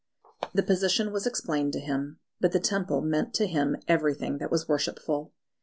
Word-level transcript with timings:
The 0.51 0.63
position 0.63 1.11
was 1.11 1.27
explained 1.27 1.73
to 1.73 1.79
him. 1.79 2.17
But 2.39 2.53
the 2.53 2.59
Temple 2.59 3.01
meant 3.03 3.35
to 3.35 3.45
him 3.45 3.77
everything 3.87 4.39
that 4.39 4.49
was 4.49 4.67
worshipful. 4.67 5.31